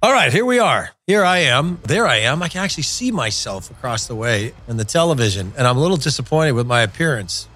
[0.00, 0.90] All right, here we are.
[1.08, 1.80] Here I am.
[1.82, 2.40] There I am.
[2.40, 5.96] I can actually see myself across the way in the television, and I'm a little
[5.96, 7.48] disappointed with my appearance.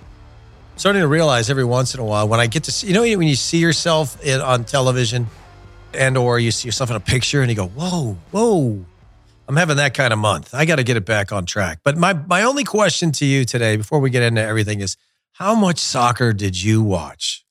[0.72, 2.94] I'm starting to realize every once in a while when I get to see, you
[2.94, 5.28] know, when you see yourself in, on television
[5.94, 8.84] and or you see yourself in a picture and you go, whoa, whoa,
[9.46, 10.52] I'm having that kind of month.
[10.52, 11.78] I got to get it back on track.
[11.84, 14.96] But my, my only question to you today, before we get into everything, is
[15.30, 17.44] how much soccer did you watch?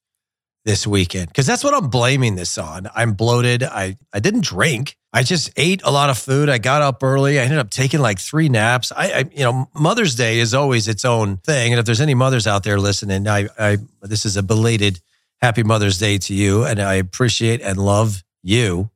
[0.64, 2.89] This weekend because that's what I'm blaming this on.
[2.96, 3.64] I'm bloated.
[3.64, 4.97] I, I didn't drink.
[5.14, 6.50] I just ate a lot of food.
[6.50, 7.39] I got up early.
[7.39, 8.92] I ended up taking like three naps.
[8.92, 11.74] I, I you know, Mother's Day is always its own thing.
[11.74, 15.01] And if there's any mothers out there listening, I, I this is a belated
[15.42, 16.64] happy Mother's Day to you.
[16.64, 18.89] And I appreciate and love you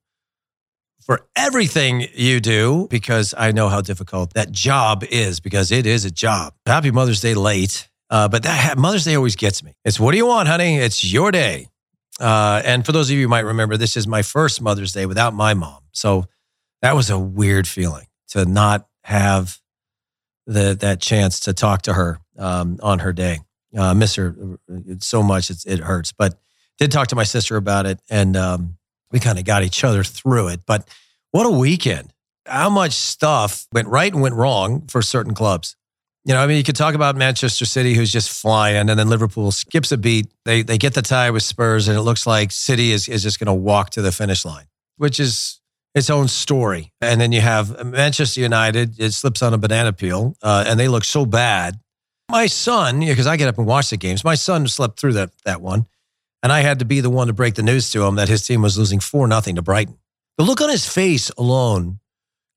[1.01, 6.05] for everything you do because I know how difficult that job is because it is
[6.05, 6.53] a job.
[6.65, 7.89] Happy Mother's Day late.
[8.09, 9.73] Uh, but that Mother's Day always gets me.
[9.83, 10.77] It's what do you want, honey?
[10.77, 11.67] It's your day.
[12.19, 15.05] Uh, and for those of you who might remember, this is my first Mother's Day
[15.05, 15.81] without my mom.
[15.91, 16.25] So
[16.81, 19.59] that was a weird feeling to not have
[20.45, 23.39] the that chance to talk to her um, on her day.
[23.75, 24.35] Uh, miss her
[24.71, 26.11] uh, so much; it hurts.
[26.11, 26.39] But
[26.77, 28.77] did talk to my sister about it, and um,
[29.11, 30.61] we kind of got each other through it.
[30.65, 30.87] But
[31.31, 32.13] what a weekend!
[32.45, 35.75] How much stuff went right and went wrong for certain clubs.
[36.25, 39.09] You know, I mean, you could talk about Manchester City, who's just flying, and then
[39.09, 40.27] Liverpool skips a beat.
[40.43, 43.39] They they get the tie with Spurs, and it looks like City is is just
[43.39, 44.65] going to walk to the finish line,
[44.97, 45.61] which is
[45.93, 46.91] its own story.
[46.99, 50.87] And then you have Manchester United; it slips on a banana peel, uh, and they
[50.87, 51.79] look so bad.
[52.31, 55.29] My son, because I get up and watch the games, my son slept through that
[55.45, 55.85] that one,
[56.41, 58.47] and I had to be the one to break the news to him that his
[58.47, 59.99] team was losing four nothing to Brighton.
[60.39, 61.99] The look on his face alone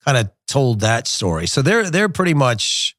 [0.07, 1.47] kind of told that story.
[1.47, 2.97] So they're they're pretty much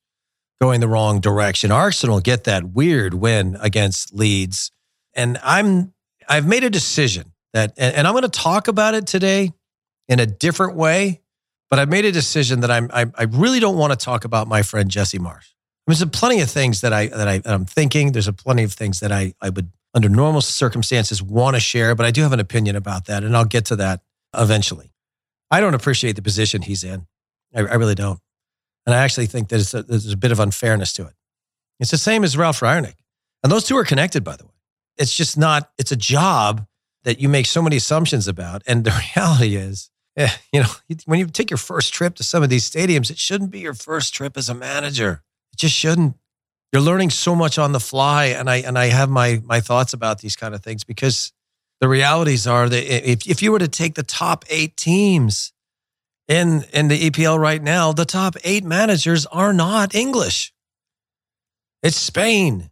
[0.61, 1.71] going the wrong direction.
[1.71, 4.71] Arsenal get that weird win against Leeds.
[5.13, 5.93] And I'm
[6.27, 9.52] I've made a decision that and, and I'm going to talk about it today
[10.07, 11.21] in a different way,
[11.69, 14.47] but I've made a decision that I'm I, I really don't want to talk about
[14.47, 15.53] my friend Jesse Marsch.
[15.87, 18.11] I mean, there's plenty of things that I that I that I'm thinking.
[18.11, 21.95] There's a plenty of things that I I would under normal circumstances want to share,
[21.95, 24.02] but I do have an opinion about that, and I'll get to that
[24.37, 24.91] eventually.
[25.49, 27.08] I don't appreciate the position he's in.
[27.55, 28.20] I, I really don't.
[28.89, 31.14] And I actually think that a, there's a bit of unfairness to it.
[31.80, 32.95] It's the same as Ralph Rangnick.
[33.44, 34.54] And those two are connected, by the way.
[34.98, 36.66] It's just not, it's a job
[37.04, 38.64] that you make so many assumptions about.
[38.66, 40.70] And the reality is, eh, you know,
[41.05, 43.76] when you take your first trip to some of these stadiums, it shouldn't be your
[43.76, 45.21] first trip as a manager.
[45.54, 46.16] It just shouldn't.
[46.73, 48.26] You're learning so much on the fly.
[48.26, 51.32] And I, and I have my, my thoughts about these kind of things because
[51.80, 55.54] the realities are that if, if you were to take the top eight teams
[56.29, 60.53] in in the EPL right now, the top eight managers are not English.
[61.81, 62.69] It's Spain,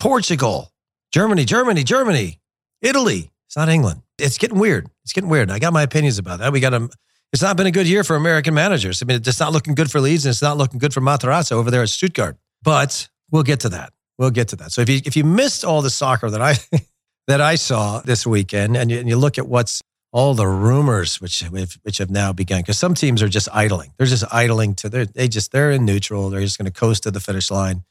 [0.00, 0.72] Portugal,
[1.12, 2.40] Germany, Germany, Germany,
[2.80, 3.30] Italy.
[3.46, 4.02] It's not England.
[4.18, 4.88] It's getting weird.
[5.04, 5.50] It's getting weird.
[5.50, 6.52] I got my opinions about that.
[6.52, 6.88] We got a.
[7.32, 9.02] It's not been a good year for American managers.
[9.02, 11.52] I mean, it's not looking good for Leeds, and it's not looking good for Matarazzo
[11.52, 12.38] over there at Stuttgart.
[12.62, 13.92] But we'll get to that.
[14.16, 14.72] We'll get to that.
[14.72, 16.54] So if you if you missed all the soccer that I
[17.26, 19.82] that I saw this weekend, and you, and you look at what's
[20.18, 23.92] all the rumors which which have now begun because some teams are just idling.
[23.96, 26.28] They're just idling to they they just they're in neutral.
[26.28, 27.84] They're just going to coast to the finish line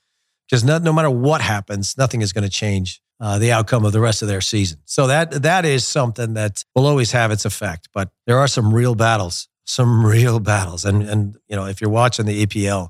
[0.46, 3.94] because no, no matter what happens, nothing is going to change uh, the outcome of
[3.94, 4.80] the rest of their season.
[4.84, 7.88] So that that is something that will always have its effect.
[7.94, 11.90] But there are some real battles, some real battles, and and you know if you're
[11.90, 12.90] watching the EPL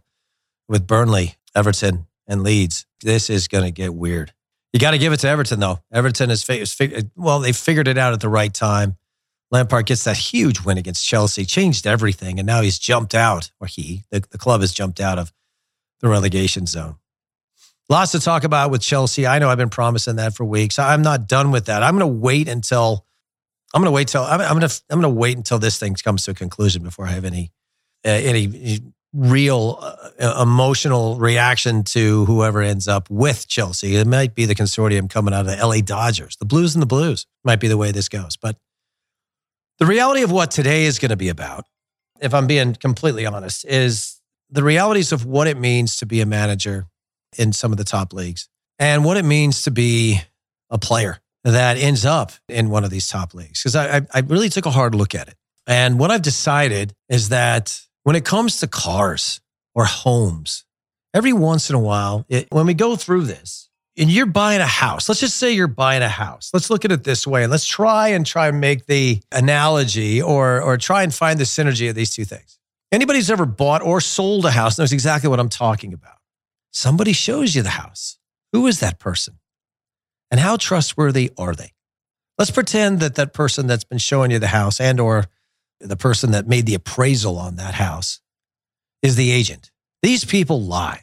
[0.67, 4.33] with Burnley, Everton, and Leeds, this is going to get weird.
[4.73, 5.77] You got to give it to Everton though.
[5.91, 6.75] Everton is, is
[7.15, 8.97] well, they figured it out at the right time
[9.49, 13.67] Lampard gets that huge win against Chelsea, changed everything, and now he's jumped out, or
[13.67, 15.31] he, the, the club has jumped out of
[16.01, 16.97] the relegation zone.
[17.89, 19.25] Lots to talk about with Chelsea.
[19.25, 20.77] I know I've been promising that for weeks.
[20.77, 21.83] I'm not done with that.
[21.83, 23.05] I'm going to wait until
[23.73, 25.79] I'm going to wait till I'm, I'm going to I'm going to wait until this
[25.79, 27.51] thing comes to a conclusion before I have any
[28.05, 28.81] uh, any
[29.13, 33.95] real uh, emotional reaction to whoever ends up with Chelsea.
[33.95, 36.87] It might be the consortium coming out of the LA Dodgers, the Blues and the
[36.87, 38.57] Blues might be the way this goes, but
[39.79, 41.65] the reality of what today is going to be about,
[42.19, 44.19] if I'm being completely honest, is
[44.49, 46.87] the realities of what it means to be a manager
[47.37, 48.47] in some of the top leagues
[48.79, 50.21] and what it means to be
[50.69, 53.61] a player that ends up in one of these top leagues.
[53.61, 55.35] Because I, I really took a hard look at it.
[55.65, 59.41] And what I've decided is that when it comes to cars
[59.75, 60.65] or homes,
[61.13, 64.67] every once in a while, it, when we go through this, and you're buying a
[64.67, 65.09] house.
[65.09, 66.51] Let's just say you're buying a house.
[66.53, 67.47] Let's look at it this way.
[67.47, 71.89] Let's try and try and make the analogy or or try and find the synergy
[71.89, 72.59] of these two things.
[72.91, 76.17] Anybody who's ever bought or sold a house knows exactly what I'm talking about.
[76.71, 78.17] Somebody shows you the house.
[78.53, 79.39] Who is that person?
[80.29, 81.73] And how trustworthy are they?
[82.37, 85.25] Let's pretend that that person that's been showing you the house and or
[85.79, 88.21] the person that made the appraisal on that house
[89.01, 89.71] is the agent.
[90.01, 91.01] These people lie.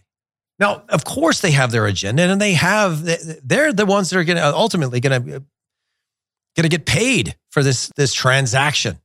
[0.59, 4.25] Now, of course, they have their agenda, and they have they're the ones that are
[4.25, 8.99] going to ultimately going to going to get paid for this this transaction.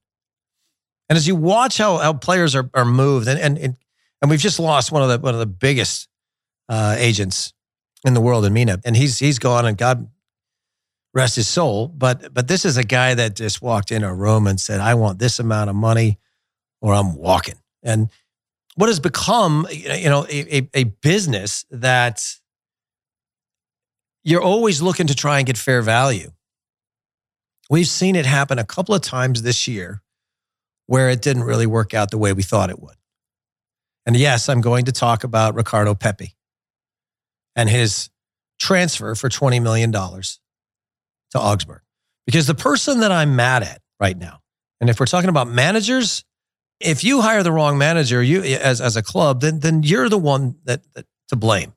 [1.10, 3.76] And as you watch how, how players are, are moved, and, and
[4.22, 6.08] and we've just lost one of the one of the biggest
[6.68, 7.54] uh, agents
[8.06, 10.08] in the world in Mino, and he's he's gone, and God
[11.14, 11.88] rest his soul.
[11.88, 14.94] But but this is a guy that just walked in a room and said, "I
[14.94, 16.20] want this amount of money,
[16.82, 18.10] or I'm walking." And
[18.80, 22.26] what has become, you know, a, a business that
[24.24, 26.32] you're always looking to try and get fair value.
[27.70, 30.02] We've seen it happen a couple of times this year
[30.86, 32.96] where it didn't really work out the way we thought it would.
[34.06, 36.38] And yes, I'm going to talk about Ricardo Pepi
[37.58, 38.10] and his
[38.62, 40.40] transfer for $20 million to
[41.36, 41.82] Augsburg.
[42.26, 44.40] Because the person that I'm mad at right now,
[44.80, 46.24] and if we're talking about managers,
[46.80, 50.18] if you hire the wrong manager, you as as a club, then then you're the
[50.18, 51.74] one that, that to blame.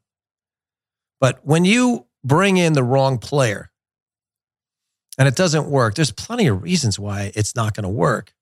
[1.21, 3.71] But when you bring in the wrong player
[5.19, 8.33] and it doesn't work, there's plenty of reasons why it's not going to work.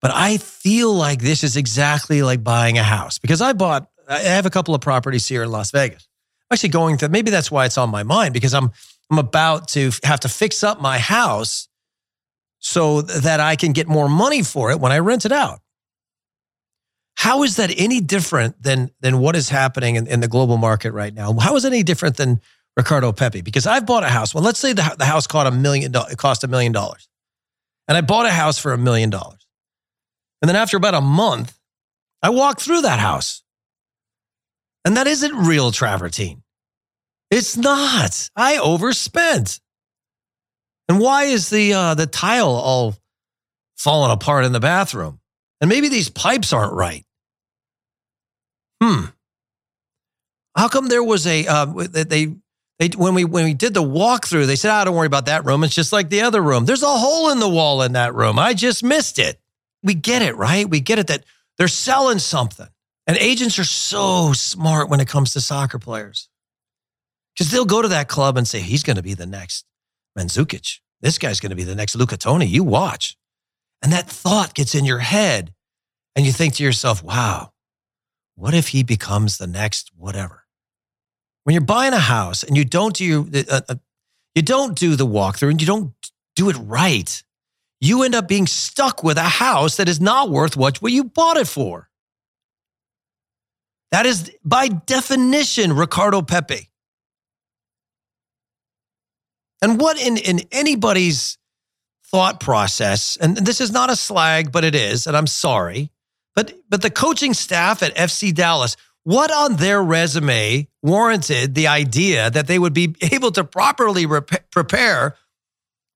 [0.00, 4.18] But I feel like this is exactly like buying a house because I bought, I
[4.18, 6.06] have a couple of properties here in Las Vegas.
[6.42, 8.70] I'm actually going to, maybe that's why it's on my mind because I'm,
[9.10, 11.68] I'm about to have to fix up my house
[12.58, 15.60] so that I can get more money for it when I rent it out.
[17.16, 20.92] How is that any different than than what is happening in, in the global market
[20.92, 21.32] right now?
[21.34, 22.40] How is it any different than
[22.76, 23.40] Ricardo Pepi?
[23.40, 24.34] Because I've bought a house.
[24.34, 25.92] Well, let's say the, the house cost a million.
[25.94, 27.08] It cost a million dollars,
[27.88, 29.46] and I bought a house for a million dollars.
[30.42, 31.58] And then after about a month,
[32.22, 33.42] I walked through that house,
[34.84, 36.42] and that isn't real travertine.
[37.30, 38.28] It's not.
[38.36, 39.60] I overspent.
[40.88, 42.96] And why is the uh, the tile all
[43.76, 45.20] falling apart in the bathroom?
[45.60, 47.03] And maybe these pipes aren't right.
[48.82, 49.06] Hmm.
[50.56, 52.34] How come there was a uh, they
[52.78, 55.26] they when we when we did the walkthrough they said, "I oh, don't worry about
[55.26, 55.64] that room.
[55.64, 56.64] It's just like the other room.
[56.64, 58.38] There's a hole in the wall in that room.
[58.38, 59.40] I just missed it."
[59.84, 60.68] We get it, right?
[60.68, 61.24] We get it that
[61.58, 62.66] they're selling something.
[63.06, 66.30] And agents are so smart when it comes to soccer players.
[67.34, 69.66] Because they'll go to that club and say, he's going to be the next
[70.18, 70.78] Mandzukic.
[71.02, 72.46] This guy's going to be the next Luca Toni.
[72.46, 73.16] You watch.
[73.82, 75.52] And that thought gets in your head.
[76.16, 77.52] And you think to yourself, wow,
[78.36, 80.44] what if he becomes the next whatever?
[81.44, 83.74] When you're buying a house and you don't do uh, uh,
[84.34, 85.92] you don't do the walkthrough and you don't
[86.34, 87.22] do it right,
[87.80, 91.04] you end up being stuck with a house that is not worth what, what you
[91.04, 91.88] bought it for.
[93.92, 96.70] That is by definition Ricardo Pepi.
[99.62, 101.38] And what in, in anybody's
[102.06, 105.90] thought process, and this is not a slag, but it is, and I'm sorry,
[106.34, 112.30] but but the coaching staff at FC Dallas, what on their resume warranted the idea
[112.30, 115.16] that they would be able to properly rep- prepare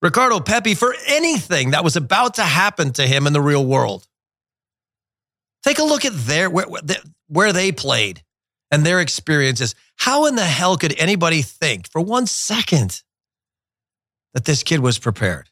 [0.01, 4.07] Ricardo Pepi for anything that was about to happen to him in the real world?
[5.65, 6.67] Take a look at their where,
[7.27, 8.23] where they played
[8.71, 9.75] and their experiences.
[9.97, 13.03] How in the hell could anybody think for one second
[14.35, 15.51] that this kid was prepared?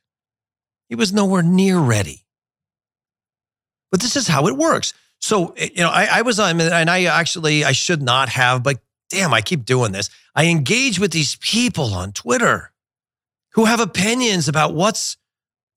[0.88, 2.25] He was nowhere near ready.
[3.90, 4.92] But this is how it works.
[5.20, 8.62] So, eh, you know, I, I was on, and I actually, I should not have,
[8.62, 8.78] but
[9.10, 10.10] damn, I keep doing this.
[10.34, 12.72] I engage with these people on Twitter
[13.52, 15.16] who have opinions about what's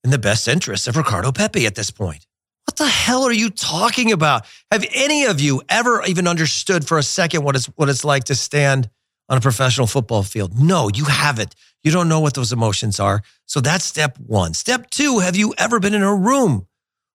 [0.04, 2.26] in the best interest of Ricardo Pepi at this point.
[2.66, 4.46] What the hell are you talking about?
[4.70, 8.24] Have any of you ever even understood for a second what it's, what it's like
[8.24, 8.88] to stand
[9.28, 10.58] on a professional football field?
[10.58, 11.54] No, you haven't.
[11.82, 13.22] You don't know what those emotions are.
[13.46, 14.54] So that's step one.
[14.54, 16.66] Step two, have you ever been in a room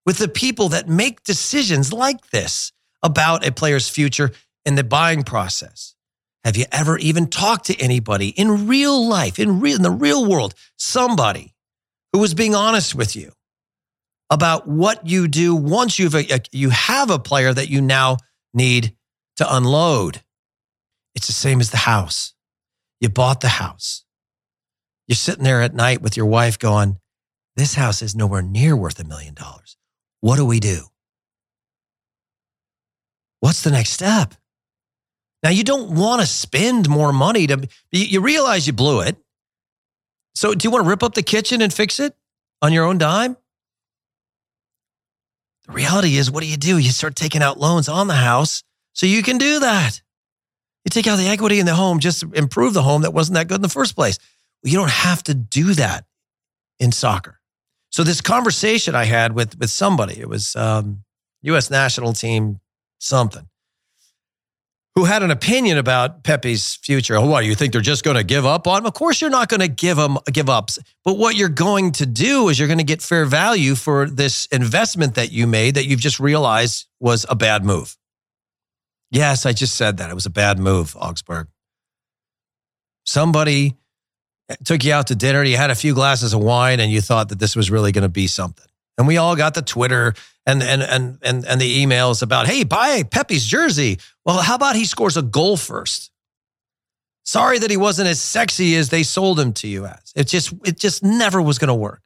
[0.05, 2.71] with the people that make decisions like this
[3.01, 4.31] about a player's future
[4.65, 5.95] in the buying process?
[6.43, 10.29] Have you ever even talked to anybody in real life, in real in the real
[10.29, 11.55] world, somebody
[12.13, 13.31] who was being honest with you
[14.29, 18.17] about what you do once you've a, you have a player that you now
[18.53, 18.95] need
[19.37, 20.21] to unload?
[21.15, 22.33] It's the same as the house.
[22.99, 24.03] You bought the house.
[25.07, 26.99] You're sitting there at night with your wife going,
[27.55, 29.77] This house is nowhere near worth a million dollars.
[30.25, 30.79] What do we do?
[33.41, 34.33] What's the next step?
[35.43, 39.17] Now, you don't want to spend more money to, you realize you blew it.
[40.33, 42.15] So, do you want to rip up the kitchen and fix it
[42.63, 43.37] on your own dime?
[45.67, 46.79] The reality is, what do you do?
[46.79, 48.63] You start taking out loans on the house
[48.93, 50.01] so you can do that.
[50.85, 53.35] You take out the equity in the home just to improve the home that wasn't
[53.35, 54.17] that good in the first place.
[54.63, 56.05] Well, you don't have to do that
[56.79, 57.39] in soccer.
[57.95, 61.05] So this conversation I had with with somebody, it was um,
[61.43, 61.71] U.S.
[61.71, 62.59] national team
[62.99, 63.47] something,
[64.95, 67.15] who had an opinion about Pepi's future.
[67.15, 68.85] Oh, what you think they're just going to give up on him?
[68.85, 70.71] Of course, you're not going to give them give up.
[71.05, 74.45] But what you're going to do is you're going to get fair value for this
[74.47, 77.95] investment that you made that you've just realized was a bad move.
[79.09, 81.47] Yes, I just said that it was a bad move, Augsburg.
[83.05, 83.77] Somebody
[84.63, 87.29] took you out to dinner, you had a few glasses of wine, and you thought
[87.29, 88.65] that this was really going to be something.
[88.97, 90.13] And we all got the Twitter
[90.45, 93.99] and and and and and the emails about, hey, buy Pepi's jersey.
[94.25, 96.11] Well, how about he scores a goal first?
[97.23, 100.13] Sorry that he wasn't as sexy as they sold him to you as.
[100.15, 102.01] It just it just never was going to work.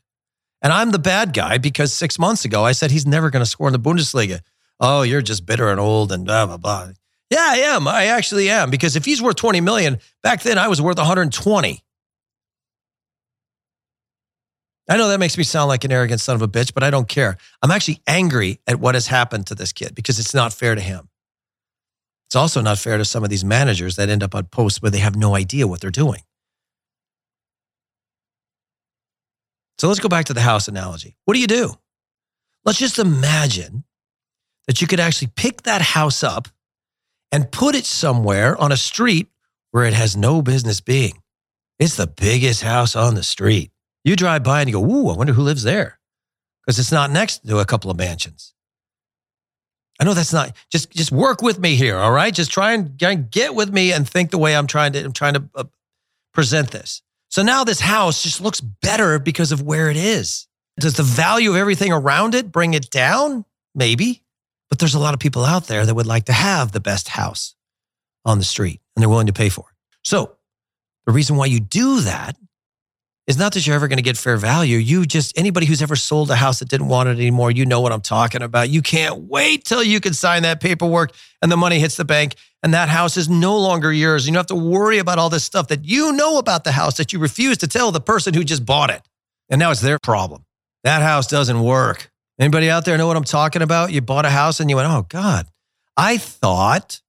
[0.62, 3.50] And I'm the bad guy because six months ago I said he's never going to
[3.50, 4.40] score in the Bundesliga.
[4.80, 6.92] Oh, you're just bitter and old and blah blah blah.
[7.30, 7.88] Yeah, I am.
[7.88, 11.84] I actually am because if he's worth 20 million, back then I was worth 120.
[14.90, 16.90] I know that makes me sound like an arrogant son of a bitch, but I
[16.90, 17.38] don't care.
[17.62, 20.82] I'm actually angry at what has happened to this kid because it's not fair to
[20.82, 21.10] him.
[22.28, 24.90] It's also not fair to some of these managers that end up on posts where
[24.90, 26.22] they have no idea what they're doing.
[29.78, 31.16] So let's go back to the house analogy.
[31.26, 31.74] What do you do?
[32.66, 33.84] Let's just imagine
[34.68, 36.48] that you could actually pick that house up
[37.32, 39.28] and put it somewhere on a street
[39.72, 41.22] where it has no business being.
[41.78, 43.72] It's the biggest house on the street.
[44.04, 46.00] You drive by and you go, Ooh, I wonder who lives there.
[46.66, 48.54] Because it's not next to a couple of mansions.
[50.00, 52.34] I know that's not just just work with me here, all right?
[52.34, 55.34] Just try and get with me and think the way I'm trying to I'm trying
[55.34, 55.64] to uh,
[56.34, 57.02] present this.
[57.30, 60.48] So now this house just looks better because of where it is.
[60.80, 63.46] Does the value of everything around it bring it down?
[63.76, 64.24] Maybe.
[64.70, 67.10] But there's a lot of people out there that would like to have the best
[67.10, 67.56] house
[68.24, 69.76] on the street and they're willing to pay for it.
[70.04, 70.38] So
[71.06, 72.38] the reason why you do that
[73.30, 74.78] is not that you're ever going to get fair value.
[74.78, 77.80] You just, anybody who's ever sold a house that didn't want it anymore, you know
[77.80, 78.70] what I'm talking about.
[78.70, 82.34] You can't wait till you can sign that paperwork and the money hits the bank
[82.64, 84.26] and that house is no longer yours.
[84.26, 86.98] You don't have to worry about all this stuff that you know about the house
[86.98, 89.04] that you refuse to tell the person who just bought it.
[89.48, 90.44] And now it's their problem.
[90.84, 92.10] That house doesn't work.
[92.40, 93.92] Anybody out there know what I'm talking about?
[93.92, 95.46] You bought a house and you went, oh God,
[95.96, 97.00] I thought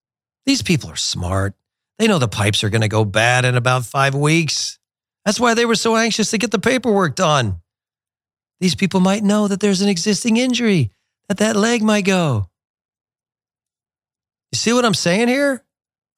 [0.45, 1.55] these people are smart.
[1.99, 4.80] They know the pipes are going to go bad in about five weeks.
[5.25, 7.61] That's why they were so anxious to get the paperwork done.
[8.61, 10.91] These people might know that there's an existing injury,
[11.29, 12.49] that that leg might go.
[14.53, 15.65] You see what I'm saying here?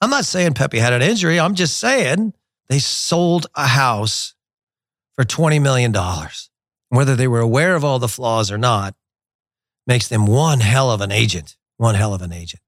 [0.01, 1.39] I'm not saying Pepi had an injury.
[1.39, 2.33] I'm just saying
[2.69, 4.35] they sold a house
[5.15, 5.95] for $20 million.
[6.89, 8.95] Whether they were aware of all the flaws or not
[9.87, 12.63] makes them one hell of an agent, one hell of an agent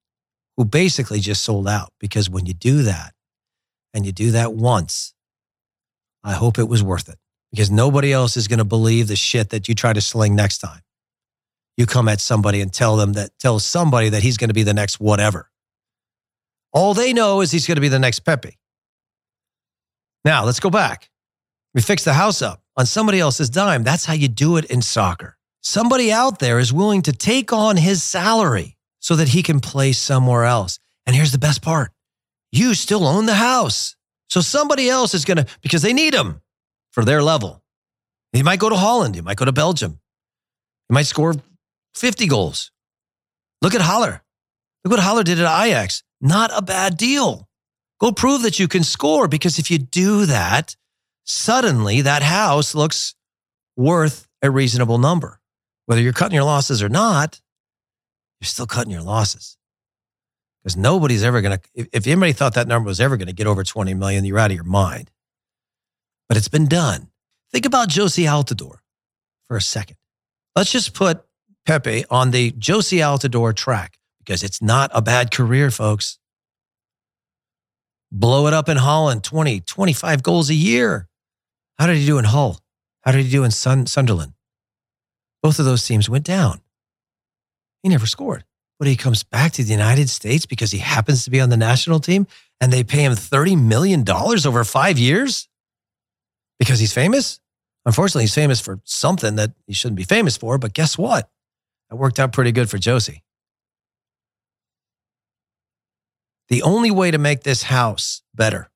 [0.57, 1.93] who basically just sold out.
[1.99, 3.15] Because when you do that
[3.93, 5.14] and you do that once,
[6.25, 7.19] I hope it was worth it
[7.51, 10.59] because nobody else is going to believe the shit that you try to sling next
[10.59, 10.81] time.
[11.77, 14.63] You come at somebody and tell them that, tell somebody that he's going to be
[14.63, 15.51] the next whatever.
[16.73, 18.59] All they know is he's going to be the next Pepi.
[20.25, 21.11] Now, let's go back.
[21.75, 23.83] We fix the house up on somebody else's dime.
[23.83, 25.37] That's how you do it in soccer.
[25.61, 29.93] Somebody out there is willing to take on his salary so that he can play
[29.93, 30.79] somewhere else.
[31.07, 31.93] And here's the best part
[32.51, 33.97] you still own the house.
[34.29, 36.41] So somebody else is going to, because they need him
[36.93, 37.63] for their level.
[38.33, 39.15] He might go to Holland.
[39.15, 40.01] He might go to Belgium.
[40.89, 41.35] He might score
[41.95, 42.71] 50 goals.
[43.63, 44.23] Look at Haller.
[44.85, 46.03] Look what Haller did at Ajax.
[46.21, 47.49] Not a bad deal.
[48.01, 50.77] Go prove that you can score because if you do that,
[51.25, 53.15] suddenly that house looks
[53.77, 55.41] worth a reasonable number.
[55.87, 57.41] Whether you're cutting your losses or not,
[58.41, 59.57] you're still cutting your losses
[60.65, 63.47] because nobody's ever going to, if anybody thought that number was ever going to get
[63.47, 65.11] over 20 million, you're out of your mind.
[66.27, 67.09] But it's been done.
[67.53, 68.79] Think about Jozy Altidore
[69.47, 69.99] for a second.
[70.57, 71.23] Let's just put
[71.67, 76.19] Pepi on the Jozy Altidore track because it's not a bad career, folks.
[78.11, 81.09] Blow it up in Holland, 20, 25 goals a year.
[81.79, 82.59] How did he do in Hull?
[83.03, 84.33] How did he do in Sunderland?
[85.43, 86.63] Both of those teams went down.
[87.83, 88.45] He never scored
[88.79, 91.57] but he comes back to the United States because he happens to be on the
[91.57, 92.27] national team
[92.61, 95.49] and they pay him $30 million over five years
[96.59, 97.41] because he's famous?
[97.87, 101.29] Unfortunately, he's famous for something that he shouldn't be famous for, but guess what?
[101.91, 103.21] That worked out pretty good for Jozy.
[106.49, 108.71] The only way to make this house better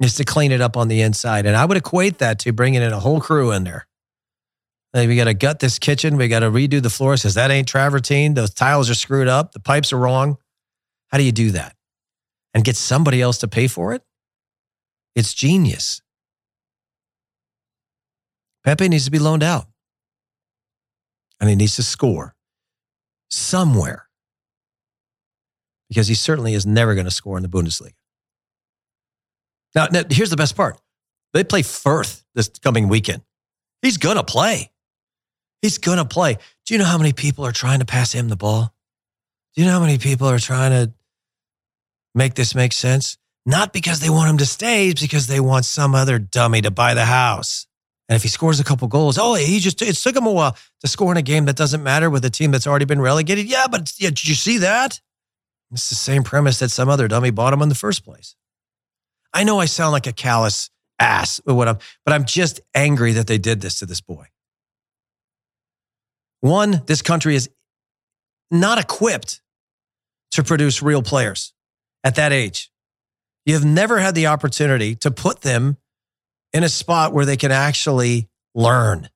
[0.00, 1.46] is to clean it up on the inside.
[1.46, 3.86] And I would equate that to bringing in a whole crew in there.
[4.94, 6.16] Like we got to gut this kitchen.
[6.16, 8.34] We got to redo the floors because that ain't travertine.
[8.34, 9.52] Those tiles are screwed up.
[9.52, 10.38] The pipes are wrong.
[11.08, 11.74] How do you do that?
[12.54, 14.02] And get somebody else to pay for it?
[15.16, 16.00] It's genius.
[18.64, 19.66] Pepi needs to be loaned out.
[21.40, 22.36] And he needs to score
[23.28, 24.08] somewhere
[25.88, 27.94] because he certainly is never going to score in the Bundesliga.
[29.74, 30.78] Now, now, here's the best part
[31.32, 33.22] they play Fürth this coming weekend.
[33.82, 34.70] He's going to play.
[35.62, 36.34] He's going to play.
[36.66, 38.74] Do you know how many people are trying to pass him the ball?
[39.54, 40.92] Do you know how many people are trying to
[42.14, 43.16] make this make sense?
[43.46, 46.70] Not because they want him to stay, it's because they want some other dummy to
[46.70, 47.66] buy the house.
[48.08, 50.56] And if he scores a couple goals, oh, he just, it took him a while
[50.80, 53.46] to score in a game that doesn't matter with a team that's already been relegated.
[53.46, 55.00] Yeah, but yeah, did you see that?
[55.70, 58.36] It's the same premise that some other dummy bought him in the first place.
[59.32, 63.12] I know I sound like a callous ass, but, what I'm, but I'm just angry
[63.12, 64.26] that they did this to this boy.
[66.44, 67.48] One, this country is
[68.50, 69.40] not equipped
[70.32, 71.54] to produce real players
[72.04, 72.70] at that age.
[73.46, 75.78] You have never had the opportunity to put them
[76.52, 79.08] in a spot where they can actually learn.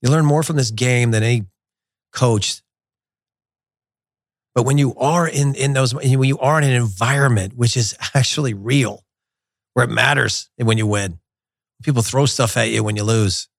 [0.00, 1.44] You learn more from this game than any
[2.14, 2.62] coach.
[4.54, 7.94] But when you are in, in those, when you are in an environment which is
[8.14, 9.04] actually real,
[9.74, 11.18] where it matters when you win,
[11.82, 13.50] people throw stuff at you when you lose.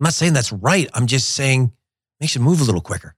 [0.00, 0.88] I'm not saying that's right.
[0.94, 1.72] I'm just saying
[2.20, 3.14] makes you move a little quicker,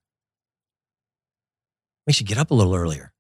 [2.07, 3.13] makes you get up a little earlier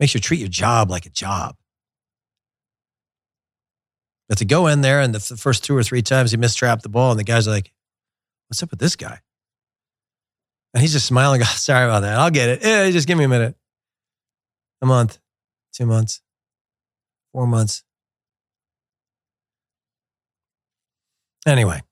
[0.00, 1.56] makes you treat your job like a job.
[4.28, 6.88] But to go in there and the first two or three times he mistrapped the
[6.88, 7.72] ball, and the guy's like,
[8.48, 9.20] What's up with this guy?
[10.72, 11.40] And he's just smiling.
[11.44, 12.18] Oh, sorry about that.
[12.18, 12.62] I'll get it.
[12.62, 13.56] Yeah, just give me a minute.
[14.80, 15.18] A month,
[15.72, 16.20] two months,
[17.32, 17.82] four months.
[21.48, 21.82] Anyway,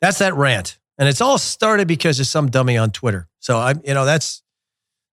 [0.00, 0.78] that's that rant.
[0.98, 3.28] And it's all started because of some dummy on Twitter.
[3.40, 4.42] So I'm, you know, that's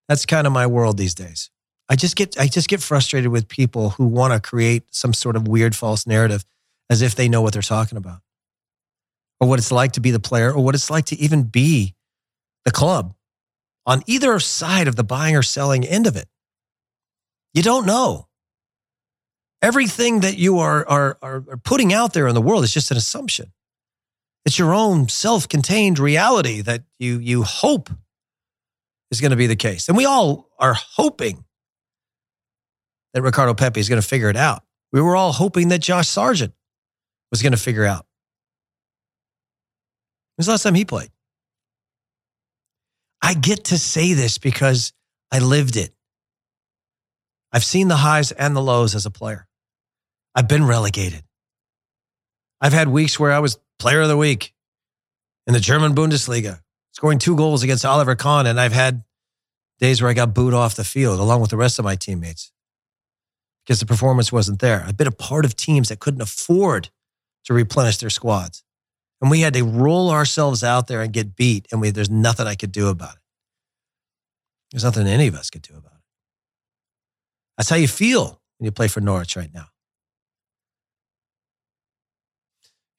[0.08, 1.50] that's kind of my world these days.
[1.88, 5.36] I just get I just get frustrated with people who want to create some sort
[5.36, 6.44] of weird false narrative
[6.88, 8.20] as if they know what they're talking about.
[9.40, 11.94] Or what it's like to be the player or what it's like to even be
[12.64, 13.14] the club
[13.84, 16.28] on either side of the buying or selling end of it.
[17.52, 18.28] You don't know.
[19.64, 22.98] Everything that you are, are, are putting out there in the world is just an
[22.98, 23.50] assumption.
[24.44, 27.88] It's your own self contained reality that you, you hope
[29.10, 29.88] is going to be the case.
[29.88, 31.46] And we all are hoping
[33.14, 34.62] that Ricardo Pepi is going to figure it out.
[34.92, 36.52] We were all hoping that Josh Sargent
[37.30, 38.04] was going to figure out.
[40.36, 41.10] When's the last time he played?
[43.22, 44.92] I get to say this because
[45.32, 45.94] I lived it.
[47.50, 49.46] I've seen the highs and the lows as a player.
[50.34, 51.22] I've been relegated.
[52.60, 54.54] I've had weeks where I was player of the week
[55.46, 56.60] in the German Bundesliga,
[56.92, 58.46] scoring two goals against Oliver Kahn.
[58.46, 59.04] And I've had
[59.78, 62.52] days where I got booed off the field along with the rest of my teammates
[63.64, 64.84] because the performance wasn't there.
[64.86, 66.90] I've been a part of teams that couldn't afford
[67.44, 68.62] to replenish their squads.
[69.20, 71.66] And we had to roll ourselves out there and get beat.
[71.70, 73.20] And we, there's nothing I could do about it.
[74.72, 76.02] There's nothing any of us could do about it.
[77.56, 79.68] That's how you feel when you play for Norwich right now.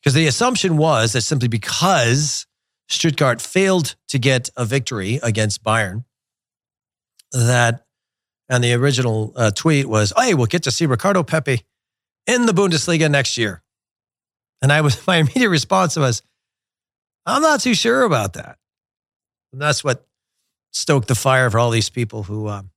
[0.06, 2.46] Because the assumption was that simply because
[2.88, 6.06] Stuttgart failed to get a victory against Bayern,
[7.32, 7.88] that
[8.48, 11.64] and the original uh, tweet was, "Hey, we'll get to see Ricardo Pepi
[12.28, 13.64] in the Bundesliga next year."
[14.62, 16.22] And I was my immediate response was,
[17.26, 18.60] "I'm not too sure about that."
[19.52, 20.06] And that's what
[20.72, 22.70] stoked the fire for all these people who um,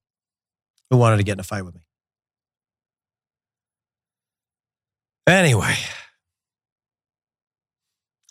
[0.89, 1.83] who wanted to get in a fight with me.
[5.27, 5.77] Anyway,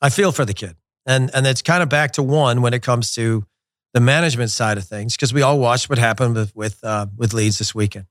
[0.02, 2.82] I feel for the kid, and and it's kind of back to one when it
[2.82, 3.46] comes to
[3.94, 7.34] the management side of things because we all watched what happened with with, uh, with
[7.34, 8.06] Leeds this weekend,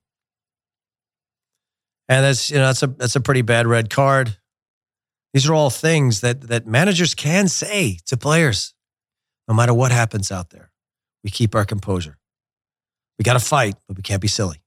[2.09, 4.37] and that's you know that's a that's a pretty bad red card.
[5.33, 8.73] These are all things that that managers can say to players,
[9.47, 10.71] no matter what happens out there.
[11.23, 12.17] We keep our composure.
[13.17, 14.61] We got to fight, but we can't be silly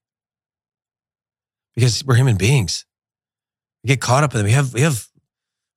[1.74, 2.84] because we're human beings.
[3.82, 4.46] We get caught up in them.
[4.46, 5.08] We have we have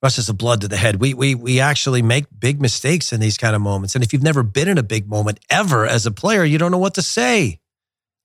[0.03, 0.97] rushes of blood to the head.
[0.97, 3.95] We, we, we actually make big mistakes in these kind of moments.
[3.95, 6.71] And if you've never been in a big moment ever as a player, you don't
[6.71, 7.61] know what to say.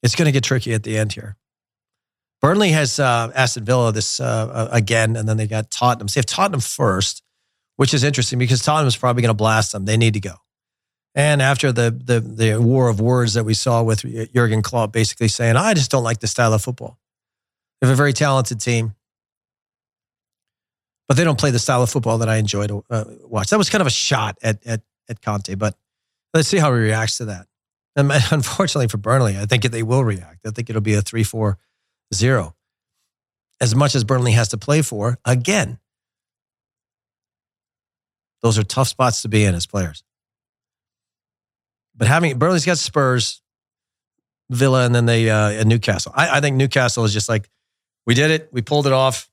[0.02, 1.36] It's going to get tricky at the end here.
[2.40, 6.08] Burnley has uh, Aston Villa this uh, uh, again, and then they got Tottenham.
[6.08, 7.22] So they have Tottenham first,
[7.76, 9.84] which is interesting because Tottenham is probably going to blast them.
[9.84, 10.34] They need to go.
[11.14, 15.26] And after the, the the war of words that we saw with Jurgen Klopp, basically
[15.26, 17.00] saying, "I just don't like the style of football."
[17.80, 18.94] They have a very talented team
[21.08, 23.48] but they don't play the style of football that I enjoy to uh, watch.
[23.48, 25.74] That was kind of a shot at, at, at Conte, but
[26.34, 27.46] let's see how he reacts to that.
[27.96, 30.46] And unfortunately for Burnley, I think they will react.
[30.46, 31.58] I think it'll be a 3 4
[32.14, 32.54] 0.
[33.60, 35.78] as much as Burnley has to play for, again,
[38.42, 40.04] those are tough spots to be in as players.
[41.96, 43.42] But having Burnley's got Spurs,
[44.50, 46.12] Villa, and then they uh, Newcastle.
[46.14, 47.48] I, I think Newcastle is just like
[48.06, 49.28] we did it, we pulled it off.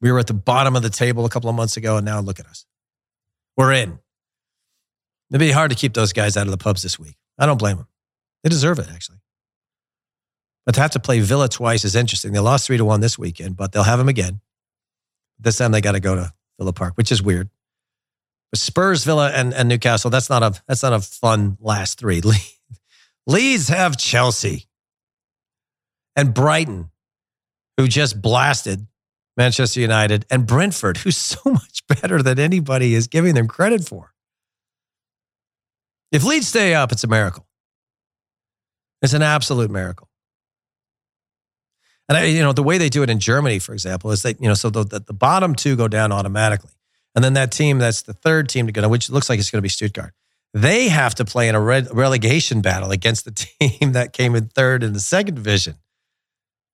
[0.00, 2.20] We were at the bottom of the table a couple of months ago, and now
[2.20, 2.64] look at us.
[3.56, 3.98] We're in.
[5.30, 7.16] It'd be hard to keep those guys out of the pubs this week.
[7.38, 7.86] I don't blame them.
[8.42, 9.18] They deserve it, actually.
[10.66, 12.32] But to have to play Villa twice is interesting.
[12.32, 14.40] They lost three to one this weekend, but they'll have them again.
[15.38, 17.48] This time they got to go to Villa Park, which is weird.
[18.50, 22.20] But Spurs, Villa, and, and Newcastle, that's not a that's not a fun last three.
[23.26, 24.66] Leeds have Chelsea
[26.16, 26.90] and Brighton,
[27.76, 28.86] who just blasted
[29.40, 34.12] Manchester United, and Brentford, who's so much better than anybody is giving them credit for.
[36.12, 37.46] If Leeds stay up, it's a miracle.
[39.00, 40.08] It's an absolute miracle.
[42.06, 44.38] And I, you know the way they do it in Germany, for example, is that
[44.42, 46.72] you know so the, the, the bottom two go down automatically,
[47.14, 49.50] and then that team that's the third team to go down, which looks like it's
[49.50, 50.12] going to be Stuttgart.
[50.52, 53.30] They have to play in a relegation battle against the
[53.70, 55.76] team that came in third in the second division.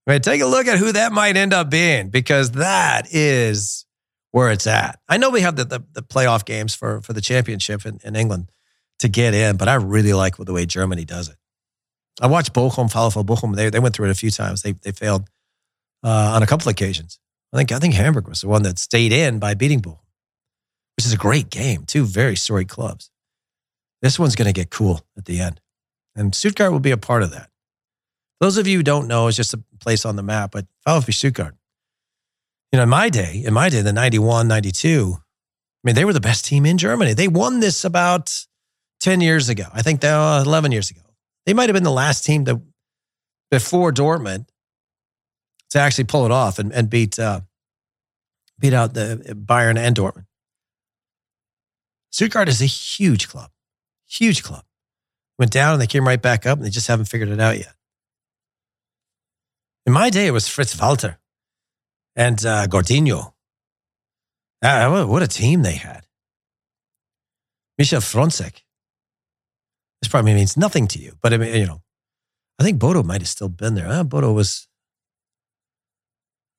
[0.07, 3.87] Mean, take a look at who that might end up being because that is
[4.31, 5.01] where it's at.
[5.09, 8.15] I know we have the, the, the playoff games for, for the championship in, in
[8.15, 8.53] England
[9.01, 11.37] to get in, but I really like the way Germany does it.
[12.21, 13.57] I watched Bochum, VfL Bochum.
[13.57, 14.63] They, they went through it a few times.
[14.63, 15.29] They, they failed
[16.05, 17.19] uh, on a couple of occasions.
[17.53, 19.99] I think, I think Hamburg was the one that stayed in by beating Bochum,
[20.97, 21.85] which is a great game.
[21.85, 23.11] Two very storied clubs.
[24.03, 25.61] This one's going to get cool at the end.
[26.15, 27.51] And Stuttgart will be a part of that.
[28.41, 31.15] Those of you who don't know, it's just a place on the map, but VfB
[31.15, 31.55] Stuttgart.
[32.73, 35.21] You know, in my day, in my day, the 91, 92, I
[35.83, 37.15] mean, they were the best team in Germany.
[37.15, 38.35] They won this about
[39.01, 39.65] 10 years ago.
[39.73, 41.01] I think uh, 11 years ago.
[41.47, 42.61] They might have been the last team to,
[43.51, 44.47] before Dortmund
[45.71, 47.41] to actually pull it off and, and beat, uh,
[48.59, 50.27] beat out the Bayern and Dortmund.
[52.11, 53.51] Stuttgart is a huge club.
[54.09, 54.65] Huge club.
[55.39, 57.59] Went down and they came right back up and they just haven't figured it out
[57.59, 57.76] yet.
[59.87, 61.19] In my day, it was Fritz Walter
[62.17, 63.35] and uh, Gaudino.
[64.61, 66.07] Uh, what a team they had.
[67.79, 68.63] Michel Frontzeck.
[70.03, 71.83] This probably means nothing to you, but I mean, you know,
[72.59, 73.89] I think Bodo might have still been there.
[73.89, 74.67] Uh, Bodo was,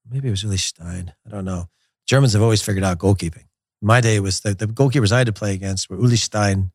[0.09, 1.13] maybe it was Uli Stein.
[1.25, 1.69] I don't know.
[2.07, 3.45] Germans have always figured out goalkeeping.
[3.81, 6.71] My day, was the, the goalkeepers I had to play against were Uli Stein,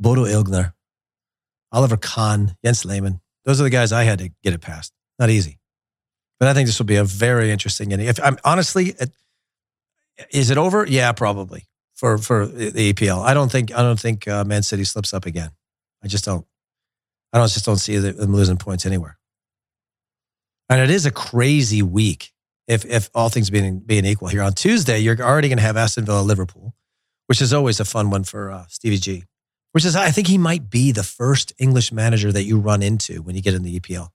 [0.00, 0.72] Bodo Illgner,
[1.70, 3.20] Oliver Kahn, Jens Lehmann.
[3.44, 4.92] Those are the guys I had to get it past.
[5.18, 5.58] Not easy.
[6.38, 8.06] But I think this will be a very interesting inning.
[8.06, 8.94] If I'm honestly,
[10.30, 10.86] is it over?
[10.86, 13.24] Yeah, probably for for the EPL.
[13.24, 15.50] I don't think I don't think uh, Man City slips up again.
[16.02, 16.46] I just don't.
[17.32, 19.18] I don't just don't see them losing points anywhere.
[20.68, 22.32] And it is a crazy week
[22.68, 24.28] if if all things being being equal.
[24.28, 26.74] Here on Tuesday, you're already going to have Aston Villa Liverpool,
[27.26, 29.24] which is always a fun one for uh, Stevie G
[29.76, 33.20] which is I think he might be the first English manager that you run into
[33.20, 34.08] when you get in the EPL,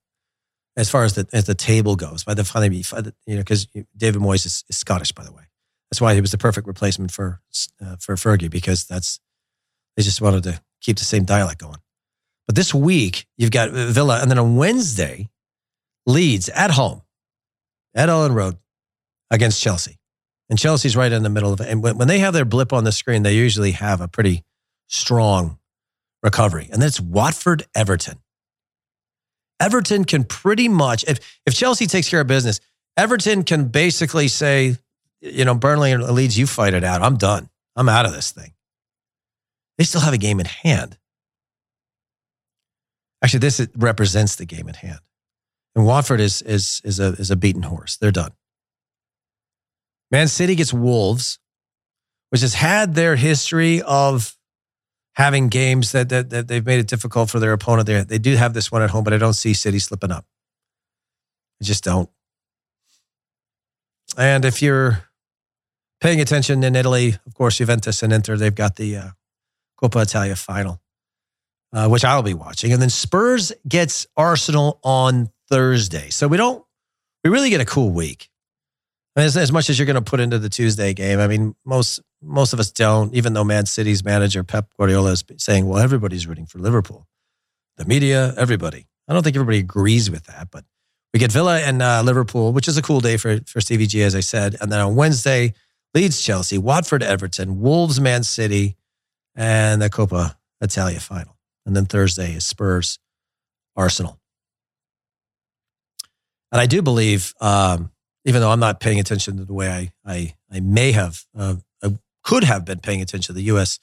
[0.77, 2.23] as far as the as the table goes.
[2.23, 2.83] By the time you
[3.27, 5.43] know, because David Moyes is, is, Scottish, by the way.
[5.89, 7.41] That's why he was the perfect replacement for
[7.81, 9.19] uh, for Fergie because that's
[9.95, 11.79] they just wanted to keep the same dialect going.
[12.47, 15.29] But this week you've got Villa, and then on Wednesday,
[16.05, 17.01] Leeds at home,
[17.93, 18.57] at Elland Road,
[19.29, 19.99] against Chelsea,
[20.49, 21.67] and Chelsea's right in the middle of it.
[21.67, 24.43] And when, when they have their blip on the screen, they usually have a pretty
[24.87, 25.59] strong
[26.23, 28.19] recovery, and that's Watford Everton.
[29.61, 32.59] Everton can pretty much, if, if Chelsea takes care of business,
[32.97, 34.75] Everton can basically say,
[35.21, 37.01] you know, Burnley and Leeds, you fight it out.
[37.01, 37.49] I'm done.
[37.75, 38.53] I'm out of this thing.
[39.77, 40.97] They still have a game in hand.
[43.23, 44.99] Actually, this represents the game in hand.
[45.75, 47.97] And Watford is, is, is, a, is a beaten horse.
[47.97, 48.31] They're done.
[50.09, 51.39] Man City gets Wolves,
[52.31, 54.35] which has had their history of
[55.15, 57.87] having games that, that, that they've made it difficult for their opponent.
[57.87, 60.25] They, they do have this one at home, but I don't see City slipping up.
[61.61, 62.09] I just don't.
[64.17, 65.05] And if you're
[65.99, 69.09] paying attention in Italy, of course, Juventus and Inter, they've got the uh,
[69.81, 70.81] Coppa Italia final,
[71.73, 72.73] uh, which I'll be watching.
[72.73, 76.09] And then Spurs gets Arsenal on Thursday.
[76.09, 76.63] So we don't,
[77.23, 78.29] we really get a cool week.
[79.15, 81.99] As, as much as you're going to put into the Tuesday game, I mean, most
[82.21, 83.13] most of us don't.
[83.13, 87.07] Even though Man City's manager Pep Guardiola is saying, "Well, everybody's rooting for Liverpool,"
[87.77, 88.87] the media, everybody.
[89.07, 90.63] I don't think everybody agrees with that, but
[91.13, 94.03] we get Villa and uh, Liverpool, which is a cool day for for Stevie G,
[94.03, 94.55] as I said.
[94.61, 95.53] And then on Wednesday,
[95.93, 98.77] Leeds, Chelsea, Watford, Everton, Wolves, Man City,
[99.35, 101.37] and the Coppa Italia final.
[101.65, 102.99] And then Thursday is Spurs,
[103.75, 104.19] Arsenal.
[106.51, 107.91] And I do believe, um,
[108.25, 111.55] even though I'm not paying attention to the way I I, I may have, uh,
[112.23, 113.79] could have been paying attention to the U.S.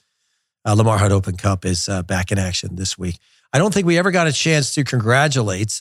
[0.65, 3.19] Uh, Lamar Hunt Open Cup is uh, back in action this week.
[3.53, 5.81] I don't think we ever got a chance to congratulate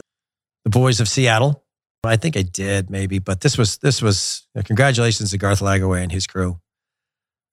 [0.64, 1.64] the boys of Seattle.
[2.04, 6.04] I think I did maybe, but this was this was uh, congratulations to Garth Lagerwey
[6.04, 6.60] and his crew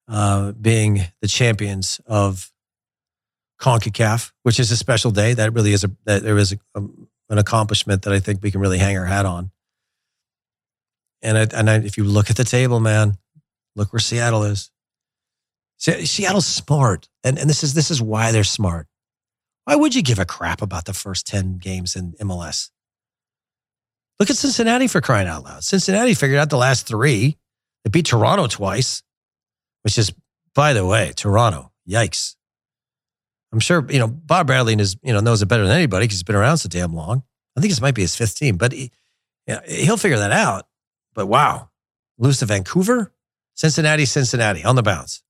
[0.09, 2.53] uh, being the champions of
[3.61, 5.35] CONCACAF, which is a special day.
[5.35, 8.51] That really is a that there is a, um, an accomplishment that I think we
[8.51, 9.51] can really hang our hat on.
[11.23, 13.17] And I, and I, if you look at the table, man,
[13.75, 14.71] look where Seattle is.
[15.92, 18.87] Seattle's smart, and and this is this is why they're smart.
[19.64, 22.70] Why would you give a crap about the first ten games in MLS?
[24.18, 25.64] Look at Cincinnati for crying out loud.
[25.64, 27.37] Cincinnati figured out the last three.
[27.83, 29.03] They beat Toronto twice,
[29.83, 30.12] which is,
[30.55, 31.73] by the way, Toronto.
[31.88, 32.37] Yikes.
[33.53, 36.16] I'm sure, you know, Bob Bradley is, you know, knows it better than anybody because
[36.16, 37.23] he's been around so damn long.
[37.57, 38.90] I think this might be his fifth team, but he,
[39.66, 40.66] he'll figure that out.
[41.14, 41.68] But wow,
[42.18, 43.12] lose to Vancouver,
[43.55, 45.24] Cincinnati, Cincinnati on the bounce.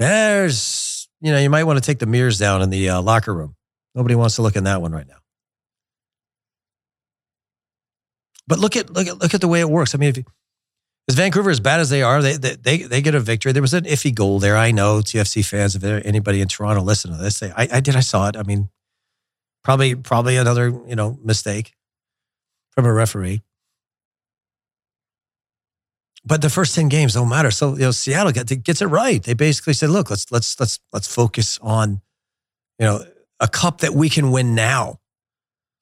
[0.00, 3.34] There's, you know, you might want to take the mirrors down in the uh, locker
[3.34, 3.54] room.
[3.94, 5.18] Nobody wants to look in that one right now.
[8.48, 9.94] But look at look at look at the way it works.
[9.94, 10.24] I mean, if you,
[11.06, 13.52] is Vancouver as bad as they are, they, they they get a victory.
[13.52, 14.56] There was an iffy goal there.
[14.56, 15.76] I know TFC fans.
[15.76, 17.94] If anybody in Toronto listen to this, say I, I did.
[17.94, 18.38] I saw it.
[18.38, 18.70] I mean,
[19.62, 21.74] probably probably another you know mistake
[22.70, 23.42] from a referee.
[26.24, 27.50] But the first ten games don't matter.
[27.50, 29.22] So you know, Seattle gets it right.
[29.22, 32.00] They basically said, "Look, let's let's let's let's focus on
[32.78, 33.04] you know
[33.40, 35.00] a cup that we can win now."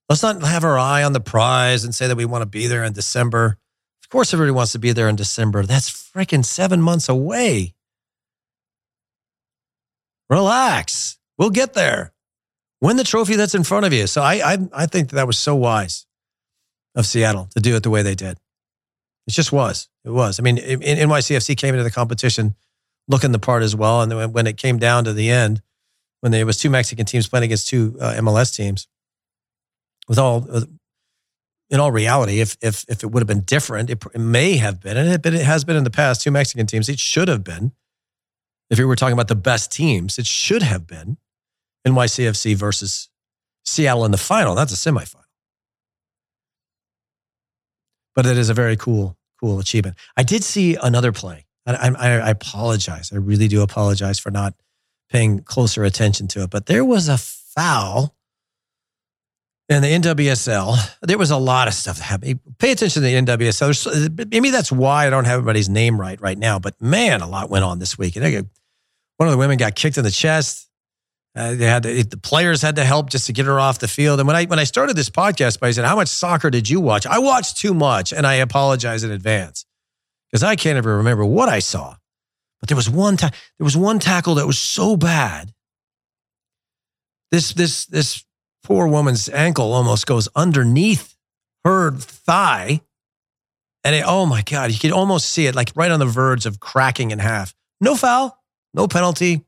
[0.09, 2.67] Let's not have our eye on the prize and say that we want to be
[2.67, 3.59] there in December.
[4.03, 5.65] Of course, everybody wants to be there in December.
[5.65, 7.75] That's freaking seven months away.
[10.31, 11.19] Relax.
[11.37, 12.13] We'll get there.
[12.81, 14.07] Win the trophy that's in front of you.
[14.07, 16.07] So I, I, I think that, that was so wise
[16.95, 18.39] of Seattle to do it the way they did.
[19.29, 19.89] It just was.
[20.07, 20.41] It was.
[20.41, 22.55] I mean, NYCFC came into the competition
[23.09, 24.01] looking the part as well.
[24.01, 25.61] And when it came down to the end,
[26.21, 28.89] when there was two Mexican teams playing against two uh, MLS teams,
[30.09, 30.49] with all
[31.69, 34.81] in all reality, if if if it would have been different, it, it may have
[34.81, 36.23] been, and it, it has been in the past.
[36.23, 37.73] Two Mexican teams, it should have been.
[38.71, 41.19] If you were talking about the best teams, it should have been
[41.87, 43.11] NYCFC versus
[43.67, 44.55] Seattle in the final.
[44.55, 45.25] That's a semifinal,
[48.17, 49.97] but it is a very cool cool achievement.
[50.17, 51.47] I did see another play.
[51.67, 53.11] I, I, I apologize.
[53.13, 54.55] I really do apologize for not
[55.11, 58.15] paying closer attention to it, but there was a foul
[59.71, 62.41] and the NWSL, there was a lot of stuff that happened.
[62.59, 64.31] Pay attention to the NWSL.
[64.31, 66.59] Maybe that's why I don't have everybody's name right right now.
[66.59, 68.17] But man, a lot went on this week.
[68.17, 68.49] And
[69.19, 70.68] one of the women got kicked in the chest.
[71.39, 73.87] Uh, they had to, the players had to help just to get her off the
[73.87, 74.19] field.
[74.19, 76.81] And when I when I started this podcast, I said, "How much soccer did you
[76.81, 79.65] watch?" I watched too much, and I apologize in advance
[80.29, 81.95] because I can't ever remember what I saw.
[82.59, 85.53] But there was one ta- there was one tackle that was so bad.
[87.31, 88.25] This this this
[88.65, 91.15] poor woman's ankle almost goes underneath
[91.65, 92.81] her thigh.
[93.85, 96.47] And it, oh my God, you could almost see it like right on the verge
[96.47, 97.55] of cracking in half.
[97.81, 98.43] No foul,
[98.75, 99.45] no penalty,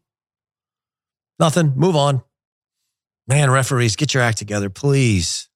[1.40, 1.72] nothing.
[1.74, 2.22] Move on.
[3.26, 5.48] Man, referees, get your act together, please.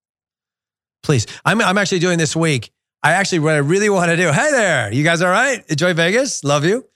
[1.03, 1.27] Please.
[1.45, 2.73] I'm, I'm actually doing this week.
[3.03, 5.63] I actually, what I really want to do, hey there, you guys all right?
[5.69, 6.43] Enjoy Vegas.
[6.43, 6.87] Love you.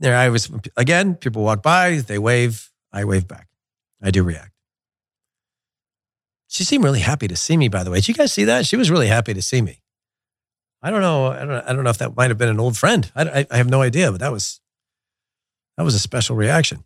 [0.00, 3.48] There I was, again, people walk by, they wave, I wave back.
[4.02, 4.50] I do react.
[6.48, 7.98] She seemed really happy to see me, by the way.
[7.98, 8.66] Did you guys see that?
[8.66, 9.80] She was really happy to see me.
[10.82, 11.28] I don't know.
[11.28, 13.10] I don't, I don't know if that might have been an old friend.
[13.16, 14.60] I, I, I have no idea, but that was,
[15.78, 16.84] that was a special reaction.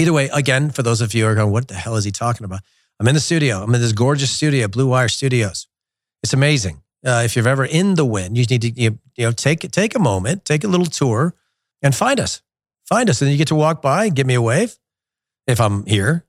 [0.00, 2.10] Either way, again, for those of you who are going, what the hell is he
[2.10, 2.60] talking about?
[2.98, 3.62] I'm in the studio.
[3.62, 5.68] I'm in this gorgeous studio, Blue Wire Studios.
[6.22, 6.82] It's amazing.
[7.04, 9.94] Uh, if you're ever in the Wynn, you need to you, you know take take
[9.94, 11.34] a moment, take a little tour,
[11.82, 12.40] and find us.
[12.86, 14.78] Find us, and you get to walk by, give me a wave
[15.46, 16.24] if I'm here.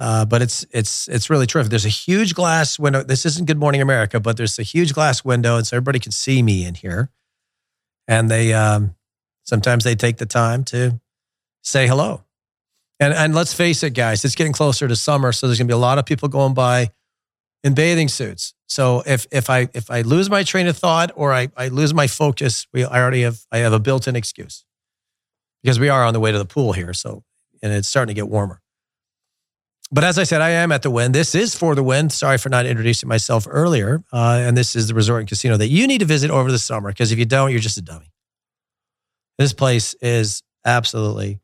[0.00, 1.70] Uh, but it's it's it's really terrific.
[1.70, 3.04] There's a huge glass window.
[3.04, 6.10] This isn't Good Morning America, but there's a huge glass window, and so everybody can
[6.10, 7.10] see me in here.
[8.08, 8.96] And they um,
[9.44, 11.00] sometimes they take the time to
[11.62, 12.24] say hello.
[13.02, 15.74] And and let's face it, guys, it's getting closer to summer, so there's gonna be
[15.74, 16.90] a lot of people going by
[17.64, 18.54] in bathing suits.
[18.66, 21.92] So if if I if I lose my train of thought or I, I lose
[21.92, 24.64] my focus, we I already have I have a built-in excuse
[25.64, 26.94] because we are on the way to the pool here.
[26.94, 27.24] So
[27.60, 28.60] and it's starting to get warmer.
[29.90, 31.10] But as I said, I am at the Wynn.
[31.10, 32.08] This is for the Wynn.
[32.08, 34.02] Sorry for not introducing myself earlier.
[34.12, 36.58] Uh, and this is the resort and casino that you need to visit over the
[36.58, 38.12] summer because if you don't, you're just a dummy.
[39.38, 41.41] This place is absolutely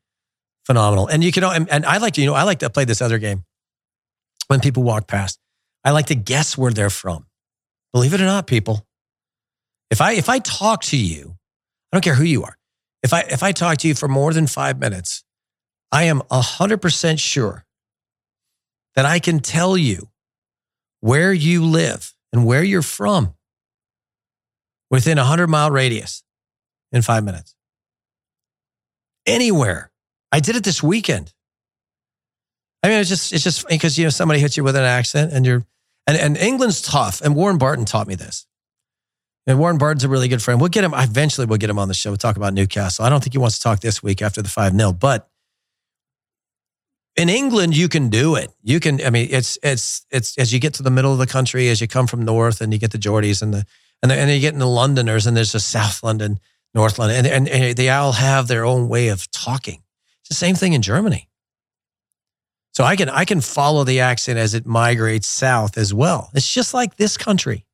[0.68, 1.06] phenomenal.
[1.08, 3.00] And you can, and, and I like to, you know, I like to play this
[3.00, 3.44] other game
[4.48, 5.40] when people walk past.
[5.82, 7.26] I like to guess where they're from.
[7.92, 8.86] Believe it or not, people.
[9.90, 11.36] If I if I talk to you,
[11.90, 12.58] I don't care who you are.
[13.02, 15.24] If I if I talk to you for more than five minutes,
[15.90, 17.64] I am hundred percent sure
[18.94, 20.10] that I can tell you
[21.00, 23.32] where you live and where you're from
[24.90, 26.22] within a hundred mile radius
[26.92, 27.54] in five minutes.
[29.24, 29.90] Anywhere.
[30.32, 31.32] I did it this weekend.
[32.82, 35.32] I mean, it's just it's just because you know somebody hits you with an accent
[35.32, 35.64] and you're
[36.08, 37.20] and, and England's tough.
[37.20, 38.46] And Warren Barton taught me this.
[39.46, 40.60] And Warren Barton's a really good friend.
[40.60, 42.10] We'll get him, eventually we'll get him on the show.
[42.10, 43.04] We'll talk about Newcastle.
[43.04, 45.28] I don't think he wants to talk this week after the 5 0, but
[47.16, 48.52] in England, you can do it.
[48.62, 51.26] You can, I mean, it's, it's, it's, as you get to the middle of the
[51.26, 53.66] country, as you come from north and you get the Geordies and the,
[54.02, 56.38] and, the, and you get into Londoners and there's a South London,
[56.74, 59.82] North London, and, and, and they all have their own way of talking.
[60.28, 61.28] It's the same thing in Germany.
[62.74, 66.30] So I can, I can follow the accent as it migrates south as well.
[66.34, 67.64] It's just like this country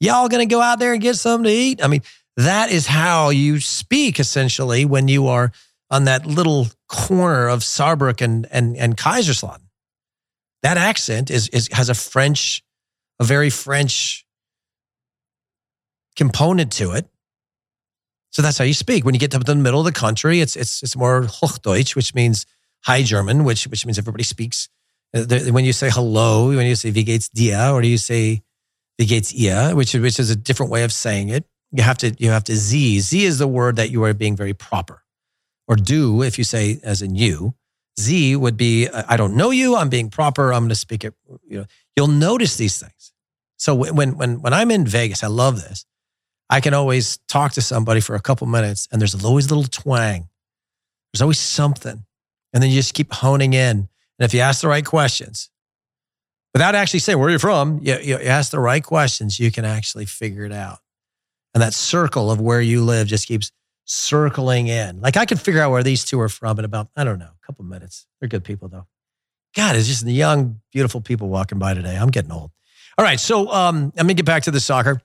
[0.00, 1.84] y'all to go out there and get something to eat?
[1.84, 2.02] I mean,
[2.36, 5.52] that is how you speak essentially when you are
[5.90, 9.66] on that little corner of Saarbrück and, and, and Kaiserslautern.
[10.62, 12.62] That accent is, is, has a French,
[13.18, 14.24] a very French
[16.16, 17.06] component to it.
[18.30, 19.04] So that's how you speak.
[19.04, 22.14] When you get to the middle of the country, it's, it's, it's more Hochdeutsch, which
[22.14, 22.46] means
[22.84, 24.68] High German, which, which means everybody speaks.
[25.12, 28.42] Uh, when you say hello, when you say wie geht's dir, or do you say
[29.00, 31.46] the gates ear, which which is a different way of saying it.
[31.72, 33.00] You have to you have to z.
[33.00, 35.02] Z is the word that you are being very proper.
[35.66, 37.54] Or do if you say as in you.
[37.98, 39.74] Z would be I don't know you.
[39.74, 40.52] I'm being proper.
[40.52, 41.14] I'm going to speak it.
[41.48, 41.64] You know,
[41.96, 43.12] you'll notice these things.
[43.56, 45.86] So when when when I'm in Vegas, I love this.
[46.50, 49.70] I can always talk to somebody for a couple minutes, and there's always a little
[49.70, 50.28] twang.
[51.12, 52.04] There's always something,
[52.52, 53.76] and then you just keep honing in.
[53.78, 53.88] And
[54.26, 55.48] if you ask the right questions,
[56.52, 59.64] without actually saying where you're you from, you, you ask the right questions, you can
[59.64, 60.80] actually figure it out.
[61.54, 63.52] And that circle of where you live just keeps
[63.84, 65.00] circling in.
[65.00, 67.26] Like I can figure out where these two are from in about, I don't know,
[67.26, 68.06] a couple minutes.
[68.20, 68.86] They're good people though.
[69.56, 71.96] God, it's just the young, beautiful people walking by today.
[71.96, 72.52] I'm getting old.
[72.96, 73.18] All right.
[73.18, 75.02] So um, let me get back to the soccer.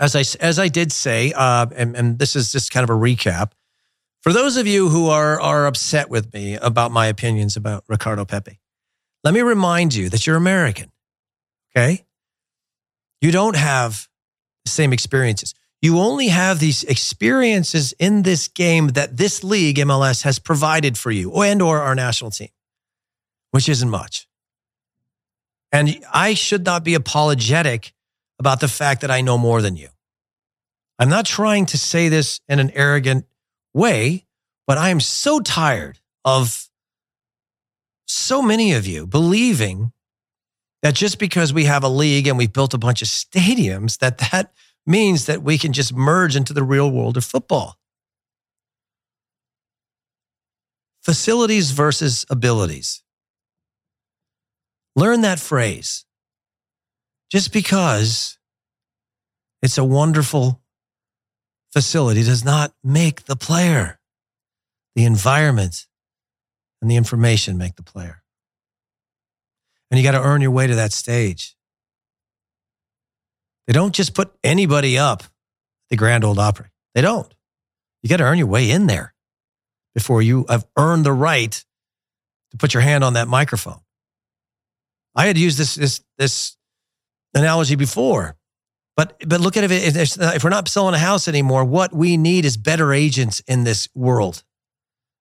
[0.00, 2.98] As I, as I did say, uh, and, and this is just kind of a
[2.98, 3.52] recap.
[4.22, 8.24] For those of you who are, are upset with me about my opinions about Ricardo
[8.24, 8.60] Pepi,
[9.24, 10.92] let me remind you that you're American.
[11.76, 12.04] Okay.
[13.20, 14.08] You don't have
[14.64, 15.54] the same experiences.
[15.80, 21.10] You only have these experiences in this game that this league, MLS, has provided for
[21.10, 22.48] you and or our national team,
[23.50, 24.26] which isn't much.
[25.70, 27.92] And I should not be apologetic
[28.38, 29.88] about the fact that I know more than you.
[30.98, 33.26] I'm not trying to say this in an arrogant
[33.72, 34.26] way,
[34.66, 36.68] but I am so tired of
[38.06, 39.92] so many of you believing
[40.82, 44.18] that just because we have a league and we've built a bunch of stadiums, that
[44.30, 44.52] that
[44.86, 47.78] means that we can just merge into the real world of football.
[51.02, 53.02] Facilities versus abilities.
[54.96, 56.04] Learn that phrase.
[57.30, 58.38] Just because
[59.62, 60.62] it's a wonderful
[61.72, 64.00] facility does not make the player.
[64.94, 65.86] The environment
[66.80, 68.22] and the information make the player.
[69.90, 71.56] And you got to earn your way to that stage.
[73.66, 75.22] They don't just put anybody up
[75.90, 76.68] the Grand Ole Opry.
[76.94, 77.32] They don't.
[78.02, 79.14] You got to earn your way in there
[79.94, 81.64] before you have earned the right
[82.50, 83.80] to put your hand on that microphone.
[85.14, 86.56] I had used this this this
[87.34, 88.36] analogy before,
[88.96, 89.96] but but look at it.
[89.96, 93.88] If we're not selling a house anymore, what we need is better agents in this
[93.94, 94.42] world.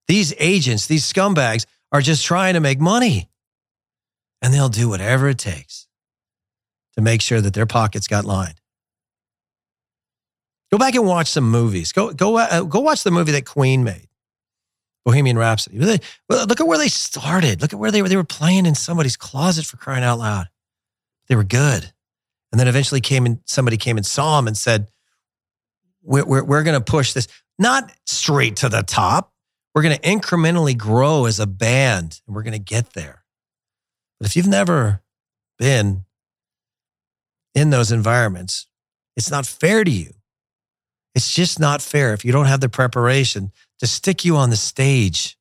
[0.08, 3.30] These agents, these scumbags, are just trying to make money.
[4.41, 5.88] And they'll do whatever it takes
[6.96, 8.62] to make sure that their pockets got lined.
[10.72, 11.91] Go back and watch some movies.
[11.91, 14.08] Go, go, uh, go watch the movie that Queen made,
[15.06, 15.80] Bohemian Rhapsody.
[15.80, 17.62] Look at where they started.
[17.62, 18.10] Look at where they were.
[18.10, 20.49] They were playing in somebody's closet for crying out loud.
[21.30, 21.93] They were good.
[22.52, 24.89] And then eventually came and somebody came and saw him and said,
[26.02, 27.28] we're, we're, we're going to push this,
[27.60, 29.34] not straight to the top,
[29.76, 33.24] we're going to incrementally grow as a band and we're going to get there.
[34.20, 35.04] But if you've never
[35.60, 36.06] been
[37.54, 38.68] in those environments,
[39.16, 40.14] it's not fair to you.
[41.14, 44.56] It's just not fair if you don't have the preparation to stick you on the
[44.56, 45.38] stage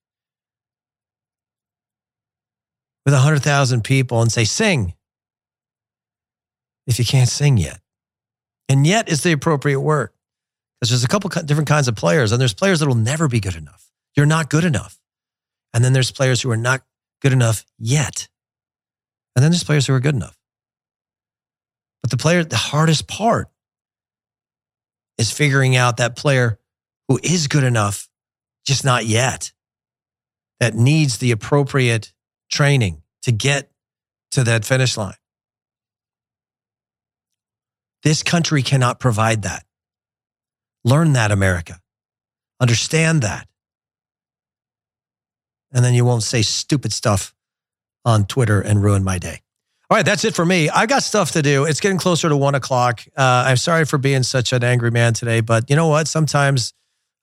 [3.05, 4.95] with 100,000 people and say, sing,
[6.87, 7.81] if you can't sing yet.
[8.69, 10.11] And yet is the appropriate word
[10.81, 13.41] because there's a couple different kinds of players, and there's players that will never be
[13.41, 13.91] good enough.
[14.17, 14.99] You're not good enough.
[15.73, 16.83] And then there's players who are not
[17.23, 18.29] good enough yet.
[19.35, 20.37] And then there's players who are good enough.
[22.03, 23.49] But the player, the hardest part
[25.19, 26.59] is figuring out that player
[27.09, 28.09] who is good enough,
[28.67, 29.53] just not yet,
[30.61, 32.13] that needs the appropriate
[32.51, 33.71] training to get
[34.33, 35.15] to that finish line.
[38.07, 39.65] This country cannot provide that.
[40.85, 41.81] Learn that, America.
[42.61, 43.49] Understand that.
[45.73, 47.35] And then you won't say stupid stuff
[48.05, 49.41] on Twitter and ruin my day.
[49.91, 50.69] All right, that's it for me.
[50.69, 51.65] I've got stuff to do.
[51.65, 53.03] It's getting closer to one o'clock.
[53.17, 56.07] Uh, I'm sorry for being such an angry man today, but you know what?
[56.07, 56.75] Sometimes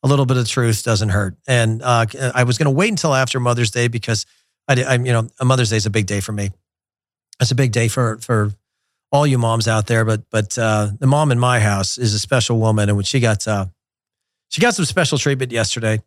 [0.03, 1.37] a little bit of truth doesn't hurt.
[1.47, 4.25] And uh, I was going to wait until after Mother's Day because
[4.67, 6.49] I, am you know, Mother's Day is a big day for me.
[7.39, 8.51] It's a big day for for
[9.13, 12.19] all you moms out there, but but uh, the mom in my house is a
[12.19, 13.67] special woman, and when she got uh,
[14.49, 16.01] she got some special treatment yesterday,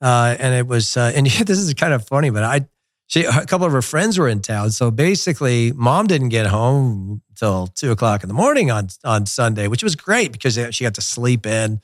[0.00, 2.66] uh, and it was uh, and this is kind of funny, but I
[3.06, 7.20] she a couple of her friends were in town, so basically, mom didn't get home
[7.36, 10.94] till two o'clock in the morning on on Sunday, which was great because she got
[10.94, 11.82] to sleep in,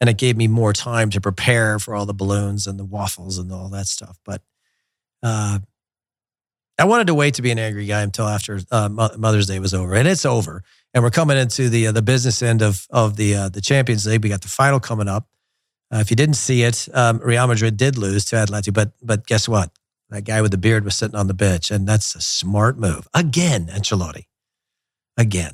[0.00, 3.36] and it gave me more time to prepare for all the balloons and the waffles
[3.36, 4.18] and all that stuff.
[4.24, 4.40] But
[5.22, 5.58] uh,
[6.82, 9.72] I wanted to wait to be an angry guy until after uh, Mother's Day was
[9.72, 10.64] over, and it's over.
[10.92, 14.04] And we're coming into the uh, the business end of of the uh, the Champions
[14.04, 14.24] League.
[14.24, 15.28] We got the final coming up.
[15.94, 19.28] Uh, if you didn't see it, um, Real Madrid did lose to Atleti, but but
[19.28, 19.70] guess what?
[20.10, 23.06] That guy with the beard was sitting on the bench, and that's a smart move
[23.14, 24.24] again, Ancelotti.
[25.16, 25.52] Again,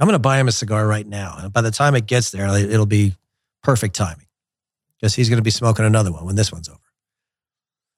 [0.00, 2.32] I'm going to buy him a cigar right now, and by the time it gets
[2.32, 3.14] there, it'll be
[3.62, 4.26] perfect timing
[4.98, 6.80] because he's going to be smoking another one when this one's over.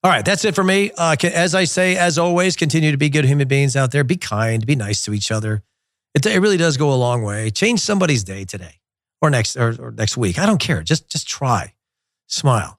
[0.04, 0.92] All right, that's it for me.
[0.96, 4.04] Uh, as I say, as always, continue to be good human beings out there.
[4.04, 5.62] Be kind, be nice to each other.
[6.14, 7.50] It, it really does go a long way.
[7.50, 8.80] Change somebody's day today
[9.20, 10.38] or next or, or next week.
[10.38, 10.82] I don't care.
[10.82, 11.74] Just just try.
[12.28, 12.78] Smile.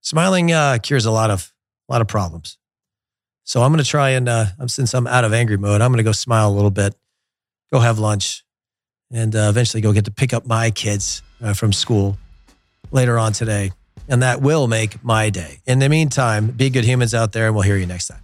[0.00, 1.52] Smiling uh, cures a lot of
[1.88, 2.58] a lot of problems.
[3.44, 5.98] So I'm going to try and uh, since I'm out of angry mode, I'm going
[5.98, 6.94] to go smile a little bit,
[7.72, 8.44] go have lunch,
[9.12, 12.16] and uh, eventually go get to pick up my kids uh, from school
[12.90, 13.72] later on today
[14.08, 15.60] and that will make my day.
[15.66, 18.23] In the meantime, be good humans out there, and we'll hear you next time.